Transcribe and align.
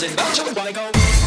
music, 0.00 0.16
don't 0.16 0.38
you 0.38 0.54
wanna 0.54 0.72
go? 0.72 1.19